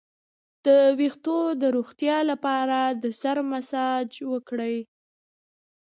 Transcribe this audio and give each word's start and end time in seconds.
د 0.65 0.67
ویښتو 0.99 1.37
د 1.61 1.63
روغتیا 1.75 2.17
لپاره 2.31 2.77
د 3.01 3.05
سر 3.21 3.37
مساج 3.51 4.09
وکړئ 4.31 4.77